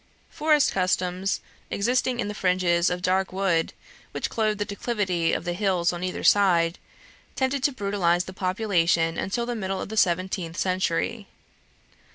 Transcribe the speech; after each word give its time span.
Forest 0.31 0.71
customs, 0.71 1.41
existing 1.69 2.19
in 2.19 2.27
the 2.27 2.33
fringes 2.33 2.89
of 2.89 3.03
dark 3.03 3.31
wood, 3.31 3.71
which 4.13 4.31
clothed 4.31 4.57
the 4.59 4.65
declivity 4.65 5.31
of 5.31 5.45
the 5.45 5.53
hills 5.53 5.93
on 5.93 6.03
either 6.03 6.23
side, 6.23 6.79
tended 7.35 7.61
to 7.61 7.71
brutalize 7.71 8.23
the 8.23 8.33
population 8.33 9.15
until 9.19 9.45
the 9.45 9.53
middle 9.53 9.79
of 9.79 9.89
the 9.89 9.97
seventeenth 9.97 10.57
century. 10.57 11.27